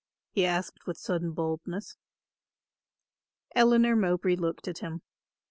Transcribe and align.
he 0.31 0.47
added 0.47 0.73
with 0.87 0.97
sudden 0.97 1.31
boldness. 1.31 1.95
Eleanor 3.53 3.95
Mowbray 3.95 4.35
looked 4.35 4.67
at 4.67 4.79
him. 4.79 5.03